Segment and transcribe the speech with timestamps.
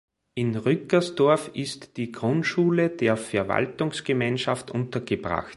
[0.33, 5.49] In Rückersdorf ist die Grundschule der Verwaltungsgemeinschaft untergebracht.